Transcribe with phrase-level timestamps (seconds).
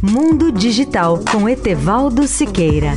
[0.00, 2.92] Mundo Digital com Etevaldo Siqueira.